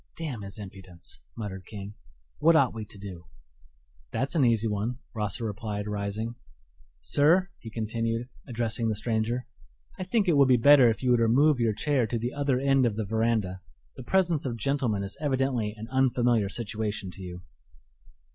"Damn 0.17 0.41
his 0.41 0.57
impudence!" 0.57 1.21
muttered 1.37 1.67
King 1.67 1.93
"what 2.39 2.55
ought 2.55 2.73
we 2.73 2.85
to 2.85 2.97
do?" 2.97 3.27
"That's 4.11 4.33
an 4.33 4.43
easy 4.43 4.67
one," 4.67 4.97
Rosser 5.13 5.45
replied, 5.45 5.87
rising. 5.87 6.33
"Sir," 7.03 7.49
he 7.59 7.69
continued, 7.69 8.27
addressing 8.47 8.89
the 8.89 8.95
stranger, 8.95 9.45
"I 9.99 10.03
think 10.05 10.27
it 10.27 10.37
would 10.37 10.47
be 10.47 10.57
better 10.57 10.89
if 10.89 11.03
you 11.03 11.11
would 11.11 11.19
remove 11.19 11.59
your 11.59 11.73
chair 11.75 12.07
to 12.07 12.17
the 12.17 12.33
other 12.33 12.59
end 12.59 12.87
of 12.87 12.95
the 12.95 13.05
veranda. 13.05 13.61
The 13.95 14.01
presence 14.01 14.43
of 14.43 14.57
gentlemen 14.57 15.03
is 15.03 15.17
evidently 15.21 15.75
an 15.77 15.87
unfamiliar 15.91 16.49
situation 16.49 17.11
to 17.11 17.21
you." 17.21 17.43